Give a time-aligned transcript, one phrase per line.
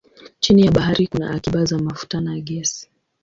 [0.39, 2.89] Chini ya bahari kuna akiba za mafuta na gesi.